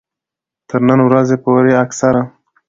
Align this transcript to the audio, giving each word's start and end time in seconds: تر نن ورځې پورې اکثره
تر 0.69 0.81
نن 0.87 0.99
ورځې 1.07 1.37
پورې 1.43 1.71
اکثره 1.83 2.21